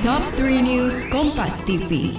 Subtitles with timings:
[0.00, 2.16] Top 3 News Kompas TV.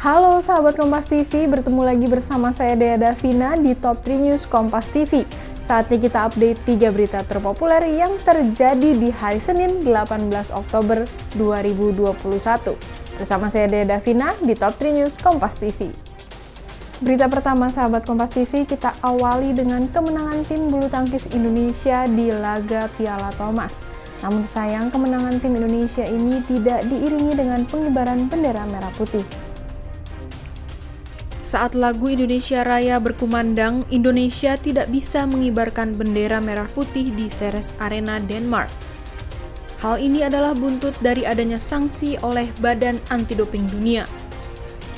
[0.00, 4.88] Halo sahabat Kompas TV, bertemu lagi bersama saya Dea Davina di Top 3 News Kompas
[4.88, 5.28] TV.
[5.60, 11.04] Saatnya kita update 3 berita terpopuler yang terjadi di hari Senin 18 Oktober
[11.36, 12.24] 2021.
[13.20, 16.09] Bersama saya Dea Davina di Top 3 News Kompas TV.
[17.00, 22.92] Berita pertama sahabat Kompas TV kita awali dengan kemenangan tim bulu tangkis Indonesia di laga
[22.92, 23.80] Piala Thomas.
[24.20, 29.24] Namun sayang kemenangan tim Indonesia ini tidak diiringi dengan pengibaran bendera merah putih.
[31.40, 38.20] Saat lagu Indonesia Raya berkumandang, Indonesia tidak bisa mengibarkan bendera merah putih di Ceres Arena
[38.20, 38.68] Denmark.
[39.80, 44.04] Hal ini adalah buntut dari adanya sanksi oleh Badan Anti Doping Dunia.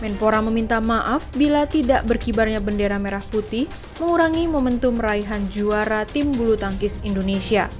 [0.02, 3.70] Menpora meminta maaf bila tidak berkibarnya bendera merah putih
[4.02, 7.70] mengurangi momentum raihan juara tim bulu tangkis Indonesia.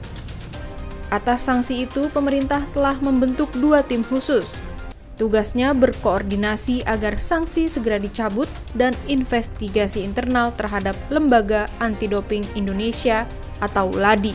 [1.10, 4.54] Atas sanksi itu, pemerintah telah membentuk dua tim khusus,
[5.22, 13.28] Tugasnya berkoordinasi agar sanksi segera dicabut dan investigasi internal terhadap Lembaga Anti-Doping Indonesia
[13.62, 14.34] atau LADI.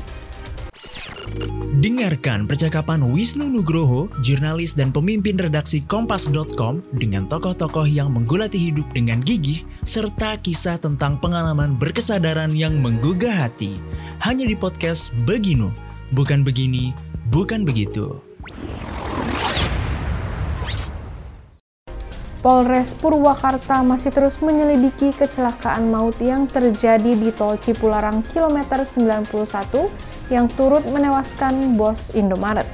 [1.77, 9.21] Dengarkan percakapan Wisnu Nugroho, jurnalis dan pemimpin redaksi Kompas.com dengan tokoh-tokoh yang menggulati hidup dengan
[9.21, 13.77] gigih, serta kisah tentang pengalaman berkesadaran yang menggugah hati.
[14.25, 15.69] Hanya di podcast Beginu,
[16.17, 16.97] bukan begini,
[17.29, 18.25] bukan begitu.
[22.41, 30.51] Polres Purwakarta masih terus menyelidiki kecelakaan maut yang terjadi di tol Cipularang kilometer 91 yang
[30.51, 32.67] turut menewaskan bos Indomaret.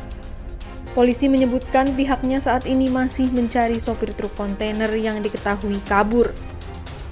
[0.93, 6.29] Polisi menyebutkan pihaknya saat ini masih mencari sopir truk kontainer yang diketahui kabur.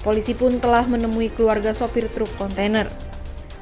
[0.06, 2.86] Polisi pun telah menemui keluarga sopir truk kontainer.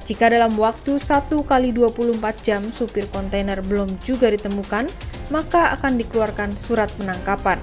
[0.04, 4.88] Jika dalam waktu 1 kali 24 jam supir kontainer belum juga ditemukan,
[5.30, 7.62] maka akan dikeluarkan surat penangkapan.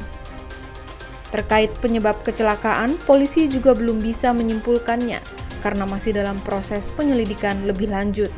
[1.27, 5.19] Terkait penyebab kecelakaan, polisi juga belum bisa menyimpulkannya
[5.59, 8.31] karena masih dalam proses penyelidikan lebih lanjut.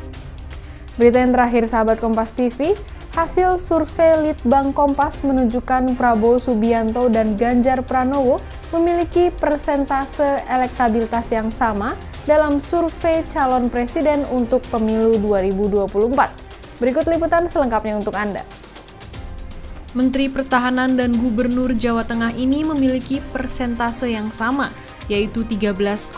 [1.00, 2.76] Berita yang terakhir sahabat Kompas TV,
[3.16, 8.36] hasil survei Litbang Kompas menunjukkan Prabowo Subianto dan Ganjar Pranowo
[8.68, 11.96] memiliki persentase elektabilitas yang sama
[12.28, 15.88] dalam survei calon presiden untuk pemilu 2024.
[16.84, 18.44] Berikut liputan selengkapnya untuk Anda.
[19.96, 24.68] Menteri Pertahanan dan Gubernur Jawa Tengah ini memiliki persentase yang sama,
[25.08, 26.12] yaitu 13,9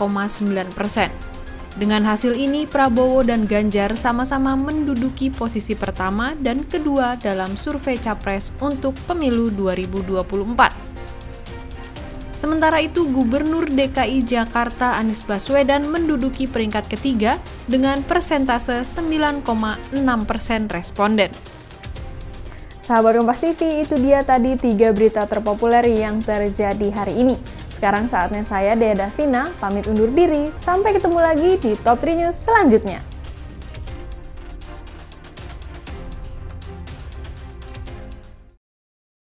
[0.75, 1.32] persen.
[1.73, 8.53] Dengan hasil ini, Prabowo dan Ganjar sama-sama menduduki posisi pertama dan kedua dalam survei capres
[8.61, 10.69] untuk pemilu 2024.
[12.29, 19.41] Sementara itu, Gubernur DKI Jakarta Anies Baswedan menduduki peringkat ketiga dengan persentase 9,6
[20.29, 21.33] persen responden.
[22.83, 27.39] Sahabat Kompas TV, itu dia tadi tiga berita terpopuler yang terjadi hari ini.
[27.71, 30.51] Sekarang saatnya saya, Dea Davina, pamit undur diri.
[30.59, 33.12] Sampai ketemu lagi di Top 3 News selanjutnya.